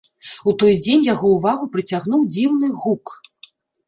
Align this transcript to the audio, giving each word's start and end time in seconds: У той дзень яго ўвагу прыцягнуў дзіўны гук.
У 0.51 0.51
той 0.61 0.71
дзень 0.85 1.03
яго 1.07 1.33
ўвагу 1.33 1.67
прыцягнуў 1.75 2.23
дзіўны 2.33 2.71
гук. 2.81 3.13